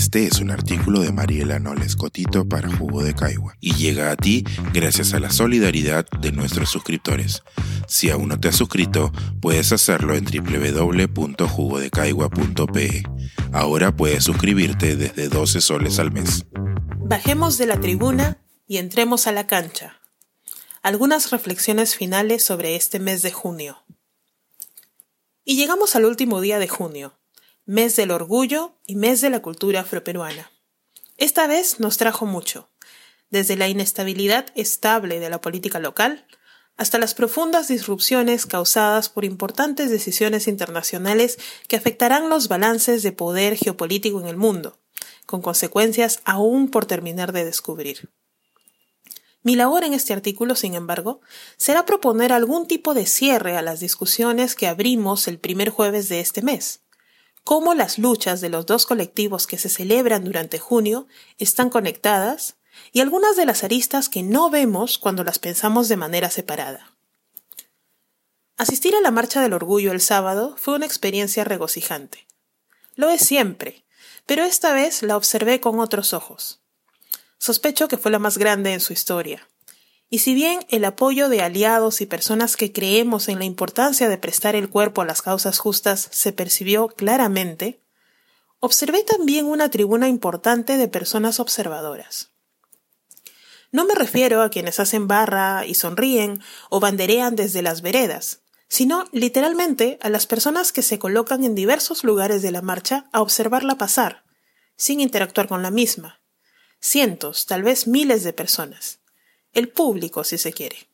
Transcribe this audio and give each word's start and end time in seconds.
Este 0.00 0.26
es 0.26 0.40
un 0.40 0.50
artículo 0.50 1.00
de 1.00 1.12
Mariela 1.12 1.58
Noles 1.58 1.94
Cotito 1.94 2.48
para 2.48 2.74
Jugo 2.74 3.02
de 3.02 3.14
Caigua 3.14 3.58
y 3.60 3.74
llega 3.74 4.10
a 4.10 4.16
ti 4.16 4.44
gracias 4.72 5.12
a 5.12 5.20
la 5.20 5.28
solidaridad 5.28 6.08
de 6.22 6.32
nuestros 6.32 6.70
suscriptores. 6.70 7.42
Si 7.86 8.08
aún 8.08 8.28
no 8.28 8.40
te 8.40 8.48
has 8.48 8.56
suscrito, 8.56 9.12
puedes 9.42 9.72
hacerlo 9.72 10.14
en 10.14 10.24
www.jugodecaigua.pe. 10.24 13.02
Ahora 13.52 13.94
puedes 13.94 14.24
suscribirte 14.24 14.96
desde 14.96 15.28
12 15.28 15.60
soles 15.60 15.98
al 15.98 16.12
mes. 16.12 16.46
Bajemos 16.96 17.58
de 17.58 17.66
la 17.66 17.78
tribuna 17.78 18.42
y 18.66 18.78
entremos 18.78 19.26
a 19.26 19.32
la 19.32 19.46
cancha. 19.46 20.00
Algunas 20.80 21.30
reflexiones 21.30 21.94
finales 21.94 22.42
sobre 22.42 22.74
este 22.74 23.00
mes 23.00 23.20
de 23.20 23.32
junio. 23.32 23.84
Y 25.44 25.56
llegamos 25.56 25.94
al 25.94 26.06
último 26.06 26.40
día 26.40 26.58
de 26.58 26.68
junio, 26.68 27.19
mes 27.70 27.94
del 27.94 28.10
orgullo 28.10 28.74
y 28.84 28.96
mes 28.96 29.20
de 29.20 29.30
la 29.30 29.42
cultura 29.42 29.82
afroperuana. 29.82 30.50
Esta 31.18 31.46
vez 31.46 31.78
nos 31.78 31.98
trajo 31.98 32.26
mucho, 32.26 32.68
desde 33.30 33.54
la 33.54 33.68
inestabilidad 33.68 34.46
estable 34.56 35.20
de 35.20 35.30
la 35.30 35.40
política 35.40 35.78
local 35.78 36.26
hasta 36.76 36.98
las 36.98 37.14
profundas 37.14 37.68
disrupciones 37.68 38.44
causadas 38.46 39.08
por 39.08 39.24
importantes 39.24 39.88
decisiones 39.88 40.48
internacionales 40.48 41.38
que 41.68 41.76
afectarán 41.76 42.28
los 42.28 42.48
balances 42.48 43.04
de 43.04 43.12
poder 43.12 43.56
geopolítico 43.56 44.20
en 44.20 44.26
el 44.26 44.36
mundo, 44.36 44.80
con 45.24 45.40
consecuencias 45.40 46.22
aún 46.24 46.72
por 46.72 46.86
terminar 46.86 47.30
de 47.30 47.44
descubrir. 47.44 48.10
Mi 49.44 49.54
labor 49.54 49.84
en 49.84 49.94
este 49.94 50.12
artículo, 50.12 50.56
sin 50.56 50.74
embargo, 50.74 51.20
será 51.56 51.86
proponer 51.86 52.32
algún 52.32 52.66
tipo 52.66 52.94
de 52.94 53.06
cierre 53.06 53.56
a 53.56 53.62
las 53.62 53.78
discusiones 53.78 54.56
que 54.56 54.66
abrimos 54.66 55.28
el 55.28 55.38
primer 55.38 55.70
jueves 55.70 56.08
de 56.08 56.18
este 56.18 56.42
mes, 56.42 56.80
cómo 57.50 57.74
las 57.74 57.98
luchas 57.98 58.40
de 58.40 58.48
los 58.48 58.64
dos 58.64 58.86
colectivos 58.86 59.48
que 59.48 59.58
se 59.58 59.68
celebran 59.68 60.22
durante 60.22 60.60
junio 60.60 61.08
están 61.36 61.68
conectadas 61.68 62.54
y 62.92 63.00
algunas 63.00 63.34
de 63.34 63.44
las 63.44 63.64
aristas 63.64 64.08
que 64.08 64.22
no 64.22 64.50
vemos 64.50 64.98
cuando 64.98 65.24
las 65.24 65.40
pensamos 65.40 65.88
de 65.88 65.96
manera 65.96 66.30
separada. 66.30 66.96
Asistir 68.56 68.94
a 68.94 69.00
la 69.00 69.10
Marcha 69.10 69.42
del 69.42 69.52
Orgullo 69.52 69.90
el 69.90 70.00
sábado 70.00 70.54
fue 70.58 70.76
una 70.76 70.86
experiencia 70.86 71.42
regocijante. 71.42 72.28
Lo 72.94 73.10
es 73.10 73.22
siempre, 73.22 73.84
pero 74.26 74.44
esta 74.44 74.72
vez 74.72 75.02
la 75.02 75.16
observé 75.16 75.60
con 75.60 75.80
otros 75.80 76.12
ojos. 76.12 76.60
Sospecho 77.38 77.88
que 77.88 77.98
fue 77.98 78.12
la 78.12 78.20
más 78.20 78.38
grande 78.38 78.74
en 78.74 78.80
su 78.80 78.92
historia. 78.92 79.49
Y 80.12 80.18
si 80.18 80.34
bien 80.34 80.66
el 80.68 80.84
apoyo 80.84 81.28
de 81.28 81.40
aliados 81.40 82.00
y 82.00 82.06
personas 82.06 82.56
que 82.56 82.72
creemos 82.72 83.28
en 83.28 83.38
la 83.38 83.44
importancia 83.44 84.08
de 84.08 84.18
prestar 84.18 84.56
el 84.56 84.68
cuerpo 84.68 85.02
a 85.02 85.04
las 85.04 85.22
causas 85.22 85.60
justas 85.60 86.08
se 86.10 86.32
percibió 86.32 86.88
claramente, 86.88 87.80
observé 88.58 89.04
también 89.04 89.46
una 89.46 89.70
tribuna 89.70 90.08
importante 90.08 90.76
de 90.76 90.88
personas 90.88 91.38
observadoras. 91.38 92.32
No 93.70 93.84
me 93.84 93.94
refiero 93.94 94.42
a 94.42 94.50
quienes 94.50 94.80
hacen 94.80 95.06
barra 95.06 95.64
y 95.64 95.74
sonríen 95.74 96.42
o 96.70 96.80
banderean 96.80 97.36
desde 97.36 97.62
las 97.62 97.80
veredas, 97.80 98.40
sino 98.66 99.04
literalmente 99.12 100.00
a 100.02 100.10
las 100.10 100.26
personas 100.26 100.72
que 100.72 100.82
se 100.82 100.98
colocan 100.98 101.44
en 101.44 101.54
diversos 101.54 102.02
lugares 102.02 102.42
de 102.42 102.50
la 102.50 102.62
marcha 102.62 103.08
a 103.12 103.22
observarla 103.22 103.78
pasar, 103.78 104.24
sin 104.76 104.98
interactuar 104.98 105.46
con 105.46 105.62
la 105.62 105.70
misma. 105.70 106.20
Cientos, 106.80 107.46
tal 107.46 107.62
vez 107.62 107.86
miles 107.86 108.24
de 108.24 108.32
personas 108.32 108.99
el 109.52 109.68
público, 109.68 110.24
si 110.24 110.38
se 110.38 110.52
quiere. 110.52 110.88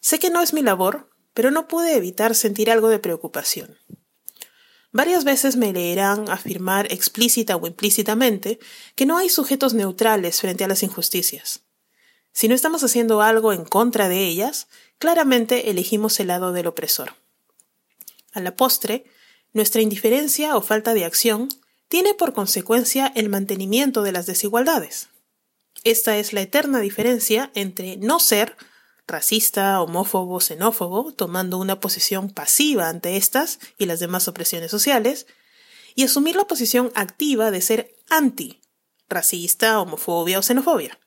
Sé 0.00 0.18
que 0.18 0.30
no 0.30 0.40
es 0.40 0.52
mi 0.52 0.62
labor, 0.62 1.10
pero 1.34 1.50
no 1.50 1.68
pude 1.68 1.96
evitar 1.96 2.34
sentir 2.34 2.70
algo 2.70 2.88
de 2.88 2.98
preocupación. 2.98 3.78
Varias 4.90 5.24
veces 5.24 5.56
me 5.56 5.72
leerán 5.72 6.28
afirmar 6.28 6.92
explícita 6.92 7.56
o 7.56 7.66
implícitamente 7.66 8.58
que 8.94 9.06
no 9.06 9.16
hay 9.16 9.30
sujetos 9.30 9.72
neutrales 9.72 10.40
frente 10.40 10.64
a 10.64 10.68
las 10.68 10.82
injusticias. 10.82 11.62
Si 12.32 12.46
no 12.48 12.54
estamos 12.54 12.82
haciendo 12.84 13.22
algo 13.22 13.52
en 13.52 13.64
contra 13.64 14.08
de 14.08 14.26
ellas, 14.26 14.68
claramente 14.98 15.70
elegimos 15.70 16.20
el 16.20 16.28
lado 16.28 16.52
del 16.52 16.66
opresor. 16.66 17.14
A 18.32 18.40
la 18.40 18.54
postre, 18.54 19.04
nuestra 19.52 19.82
indiferencia 19.82 20.56
o 20.56 20.62
falta 20.62 20.94
de 20.94 21.04
acción 21.04 21.48
tiene 21.88 22.14
por 22.14 22.32
consecuencia 22.32 23.12
el 23.14 23.28
mantenimiento 23.28 24.02
de 24.02 24.12
las 24.12 24.26
desigualdades. 24.26 25.08
Esta 25.84 26.16
es 26.16 26.32
la 26.32 26.42
eterna 26.42 26.80
diferencia 26.80 27.50
entre 27.54 27.96
no 27.96 28.20
ser 28.20 28.56
racista, 29.06 29.80
homófobo, 29.80 30.40
xenófobo, 30.40 31.12
tomando 31.12 31.58
una 31.58 31.80
posición 31.80 32.30
pasiva 32.30 32.88
ante 32.88 33.16
estas 33.16 33.58
y 33.78 33.86
las 33.86 34.00
demás 34.00 34.28
opresiones 34.28 34.70
sociales, 34.70 35.26
y 35.94 36.04
asumir 36.04 36.36
la 36.36 36.46
posición 36.46 36.90
activa 36.94 37.50
de 37.50 37.60
ser 37.60 37.94
anti 38.08 38.60
racista, 39.08 39.80
homofobia 39.80 40.38
o 40.38 40.42
xenofobia. 40.42 40.98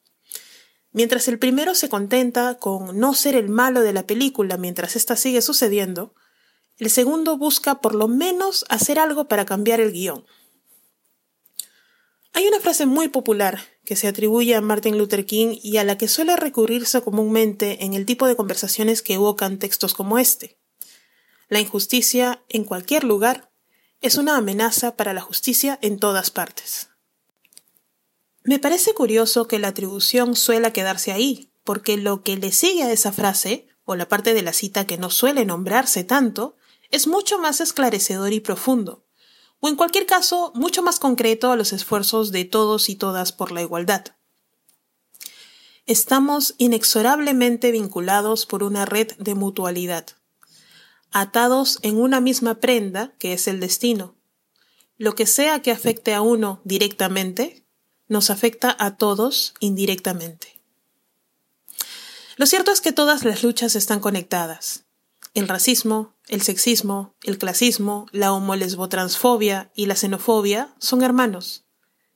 Mientras 0.92 1.28
el 1.28 1.40
primero 1.40 1.75
se 1.75 1.90
contenta 1.90 2.56
con 2.59 2.98
no 3.00 3.14
ser 3.14 3.36
el 3.36 3.50
malo 3.50 3.81
de 3.81 3.94
la 3.94 4.08
película 4.08 4.58
mientras 4.58 4.96
esta 4.96 5.16
sigue 5.16 5.42
sucediendo, 5.42 6.14
el 6.78 6.90
segundo 6.90 7.38
busca 7.38 7.75
por 7.81 7.96
lo 7.96 8.08
menos 8.08 8.66
hacer 8.70 9.00
algo 9.00 9.28
para 9.28 9.46
cambiar 9.46 9.81
el 9.81 9.92
guion. 9.92 10.25
Hay 12.35 12.46
una 12.50 12.59
frase 12.59 12.85
muy 12.85 13.07
popular 13.07 13.62
que 13.85 13.96
se 13.96 14.09
atribuye 14.09 14.56
a 14.56 14.62
Martin 14.62 14.97
Luther 14.97 15.25
King 15.25 15.57
y 15.63 15.78
a 15.78 15.85
la 15.85 15.97
que 15.97 16.09
suele 16.09 16.35
recurrirse 16.35 17.01
comúnmente 17.01 17.85
en 17.85 17.94
el 17.94 18.06
tipo 18.06 18.28
de 18.28 18.35
conversaciones 18.35 19.01
que 19.01 19.13
evocan 19.13 19.57
textos 19.57 19.94
como 19.94 20.19
este. 20.19 20.57
La 21.47 21.62
injusticia 21.62 22.44
en 22.50 22.66
cualquier 22.66 23.06
lugar 23.06 23.53
es 24.01 24.18
una 24.18 24.35
amenaza 24.35 24.97
para 24.97 25.13
la 25.13 25.22
justicia 25.22 25.79
en 25.81 25.97
todas 25.97 26.29
partes. 26.29 26.90
Me 28.44 28.59
parece 28.59 28.94
curioso 28.94 29.47
que 29.47 29.57
la 29.57 29.69
atribución 29.69 30.35
suela 30.35 30.74
quedarse 30.74 31.13
ahí, 31.13 31.53
porque 31.63 31.95
lo 31.95 32.22
que 32.22 32.35
le 32.35 32.51
sigue 32.51 32.84
a 32.84 32.91
esa 32.91 33.13
frase, 33.13 33.69
o 33.85 33.95
la 33.95 34.09
parte 34.09 34.34
de 34.34 34.41
la 34.41 34.51
cita 34.51 34.85
que 34.85 34.97
no 34.97 35.09
suele 35.09 35.45
nombrarse 35.45 36.03
tanto, 36.03 36.57
es 36.91 37.07
mucho 37.07 37.40
más 37.40 37.62
esclarecedor 37.62 38.34
y 38.34 38.41
profundo 38.41 39.05
o 39.66 39.68
en 39.68 39.78
cualquier 39.78 40.06
caso 40.06 40.52
mucho 40.53 40.84
más 40.84 41.00
concreto 41.00 41.52
a 41.52 41.56
los 41.56 41.74
esfuerzos 41.74 42.31
de 42.31 42.46
todos 42.46 42.88
y 42.88 42.96
todas 42.96 43.31
por 43.31 43.52
la 43.52 43.64
igualdad. 43.64 44.06
Estamos 45.88 46.53
inexorablemente 46.59 47.72
vinculados 47.72 48.46
por 48.46 48.62
una 48.62 48.86
red 48.86 49.14
de 49.18 49.34
mutualidad, 49.34 50.06
atados 51.12 51.80
en 51.81 52.00
una 52.00 52.22
misma 52.22 52.59
prenda 52.59 53.16
que 53.18 53.34
es 53.34 53.48
el 53.48 53.59
destino. 53.59 54.14
Lo 55.00 55.16
que 55.16 55.25
sea 55.25 55.64
que 55.64 55.72
afecte 55.72 56.14
a 56.14 56.22
uno 56.22 56.62
directamente, 56.64 57.66
nos 58.08 58.30
afecta 58.30 58.75
a 58.78 58.98
todos 58.98 59.56
indirectamente. 59.59 60.62
Lo 62.36 62.46
cierto 62.46 62.72
es 62.72 62.81
que 62.81 62.92
todas 62.92 63.25
las 63.25 63.42
luchas 63.42 63.75
están 63.75 64.00
conectadas. 64.00 64.84
El 65.34 65.48
racismo, 65.48 66.15
el 66.28 66.41
sexismo, 66.41 67.16
el 67.24 67.38
clasismo, 67.38 68.08
la 68.12 68.34
homolesbotransfobia 68.34 69.72
y 69.75 69.86
la 69.86 69.96
xenofobia 69.96 70.75
son 70.80 71.03
hermanos, 71.03 71.66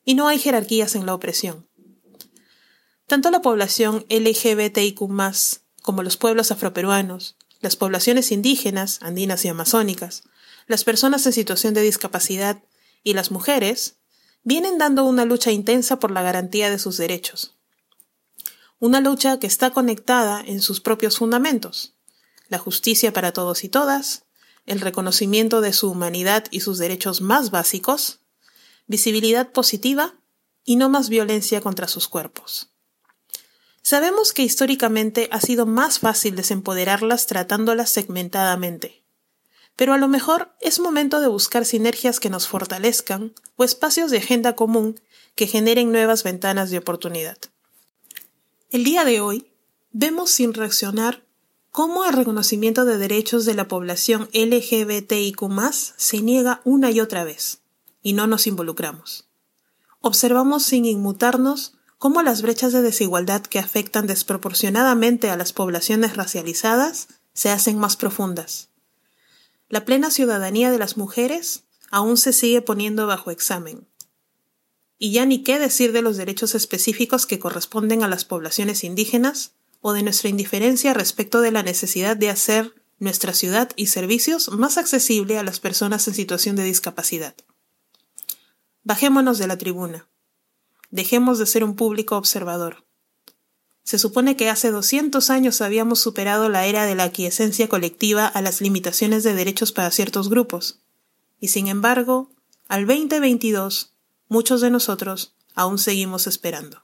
y 0.03 0.15
no 0.15 0.27
hay 0.27 0.39
jerarquías 0.39 0.95
en 0.95 1.05
la 1.05 1.13
opresión. 1.13 1.69
Tanto 3.05 3.31
la 3.31 3.41
población 3.41 4.05
LGBTIQ 4.09 4.99
como 5.81 6.03
los 6.03 6.17
pueblos 6.17 6.51
afroperuanos, 6.51 7.37
las 7.59 7.75
poblaciones 7.75 8.31
indígenas, 8.31 8.99
andinas 9.01 9.45
y 9.45 9.49
amazónicas, 9.49 10.23
las 10.67 10.83
personas 10.83 11.25
en 11.25 11.33
situación 11.33 11.73
de 11.73 11.81
discapacidad 11.81 12.63
y 13.03 13.13
las 13.13 13.31
mujeres 13.31 13.97
vienen 14.43 14.77
dando 14.77 15.03
una 15.05 15.25
lucha 15.25 15.51
intensa 15.51 15.99
por 15.99 16.11
la 16.11 16.21
garantía 16.21 16.69
de 16.69 16.79
sus 16.79 16.97
derechos. 16.97 17.57
Una 18.79 19.01
lucha 19.01 19.39
que 19.39 19.47
está 19.47 19.71
conectada 19.71 20.41
en 20.45 20.61
sus 20.61 20.79
propios 20.79 21.17
fundamentos, 21.17 21.95
la 22.49 22.57
justicia 22.57 23.13
para 23.13 23.31
todos 23.31 23.63
y 23.63 23.69
todas, 23.69 24.25
el 24.65 24.81
reconocimiento 24.81 25.61
de 25.61 25.73
su 25.73 25.89
humanidad 25.89 26.45
y 26.51 26.59
sus 26.59 26.77
derechos 26.77 27.21
más 27.21 27.51
básicos, 27.51 28.19
visibilidad 28.87 29.51
positiva 29.51 30.15
y 30.65 30.75
no 30.75 30.89
más 30.89 31.09
violencia 31.09 31.61
contra 31.61 31.87
sus 31.87 32.07
cuerpos. 32.07 32.69
Sabemos 33.81 34.33
que 34.33 34.43
históricamente 34.43 35.29
ha 35.31 35.41
sido 35.41 35.65
más 35.65 35.99
fácil 35.99 36.35
desempoderarlas 36.35 37.27
tratándolas 37.27 37.89
segmentadamente, 37.89 39.03
pero 39.75 39.93
a 39.93 39.97
lo 39.97 40.07
mejor 40.07 40.53
es 40.59 40.79
momento 40.79 41.21
de 41.21 41.27
buscar 41.27 41.65
sinergias 41.65 42.19
que 42.19 42.29
nos 42.29 42.47
fortalezcan 42.47 43.33
o 43.55 43.63
espacios 43.63 44.11
de 44.11 44.17
agenda 44.17 44.55
común 44.55 44.99
que 45.35 45.47
generen 45.47 45.91
nuevas 45.91 46.23
ventanas 46.23 46.69
de 46.69 46.77
oportunidad. 46.77 47.37
El 48.71 48.83
día 48.83 49.05
de 49.05 49.21
hoy 49.21 49.51
vemos 49.91 50.31
sin 50.31 50.53
reaccionar 50.53 51.23
cómo 51.79 52.03
el 52.03 52.11
reconocimiento 52.11 52.83
de 52.83 52.97
derechos 52.97 53.45
de 53.45 53.53
la 53.53 53.69
población 53.69 54.27
LGBTIQ 54.33 55.39
se 55.95 56.21
niega 56.21 56.59
una 56.65 56.91
y 56.91 56.99
otra 56.99 57.23
vez, 57.23 57.61
y 58.03 58.11
no 58.11 58.27
nos 58.27 58.47
involucramos. 58.47 59.29
Observamos 60.01 60.63
sin 60.63 60.83
inmutarnos 60.83 61.77
cómo 61.97 62.21
las 62.21 62.41
brechas 62.41 62.73
de 62.73 62.81
desigualdad 62.81 63.43
que 63.43 63.59
afectan 63.59 64.07
desproporcionadamente 64.07 65.29
a 65.29 65.37
las 65.37 65.53
poblaciones 65.53 66.17
racializadas 66.17 67.07
se 67.31 67.49
hacen 67.49 67.79
más 67.79 67.95
profundas. 67.95 68.67
La 69.69 69.85
plena 69.85 70.11
ciudadanía 70.11 70.71
de 70.71 70.79
las 70.79 70.97
mujeres 70.97 71.63
aún 71.91 72.17
se 72.17 72.33
sigue 72.33 72.61
poniendo 72.61 73.07
bajo 73.07 73.31
examen. 73.31 73.87
Y 74.97 75.13
ya 75.13 75.25
ni 75.25 75.43
qué 75.43 75.59
decir 75.59 75.93
de 75.93 76.01
los 76.01 76.17
derechos 76.17 76.55
específicos 76.55 77.25
que 77.25 77.39
corresponden 77.39 78.03
a 78.03 78.09
las 78.09 78.25
poblaciones 78.25 78.83
indígenas 78.83 79.53
o 79.81 79.93
de 79.93 80.03
nuestra 80.03 80.29
indiferencia 80.29 80.93
respecto 80.93 81.41
de 81.41 81.51
la 81.51 81.63
necesidad 81.63 82.17
de 82.17 82.29
hacer 82.29 82.73
nuestra 82.99 83.33
ciudad 83.33 83.69
y 83.75 83.87
servicios 83.87 84.49
más 84.49 84.77
accesible 84.77 85.37
a 85.37 85.43
las 85.43 85.59
personas 85.59 86.07
en 86.07 86.13
situación 86.13 86.55
de 86.55 86.63
discapacidad. 86.63 87.33
Bajémonos 88.83 89.37
de 89.37 89.47
la 89.47 89.57
tribuna. 89.57 90.07
Dejemos 90.89 91.39
de 91.39 91.45
ser 91.45 91.63
un 91.63 91.75
público 91.75 92.17
observador. 92.17 92.85
Se 93.83 93.97
supone 93.97 94.35
que 94.35 94.49
hace 94.49 94.71
200 94.71 95.29
años 95.29 95.61
habíamos 95.61 95.99
superado 95.99 96.49
la 96.49 96.65
era 96.65 96.85
de 96.85 96.95
la 96.95 97.05
aquiescencia 97.05 97.69
colectiva 97.69 98.27
a 98.27 98.41
las 98.41 98.61
limitaciones 98.61 99.23
de 99.23 99.33
derechos 99.33 99.71
para 99.71 99.91
ciertos 99.91 100.29
grupos. 100.29 100.79
Y 101.39 101.47
sin 101.47 101.67
embargo, 101.67 102.29
al 102.67 102.85
2022, 102.85 103.93
muchos 104.27 104.61
de 104.61 104.69
nosotros 104.69 105.35
aún 105.55 105.79
seguimos 105.79 106.27
esperando. 106.27 106.83